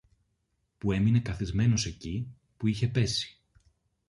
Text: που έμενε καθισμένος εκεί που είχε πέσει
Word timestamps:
που 0.77 0.91
έμενε 0.91 1.19
καθισμένος 1.19 1.85
εκεί 1.85 2.27
που 2.57 2.67
είχε 2.67 2.87
πέσει 2.87 3.39